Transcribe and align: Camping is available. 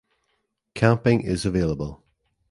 Camping 0.73 1.21
is 1.21 1.45
available. 1.45 2.03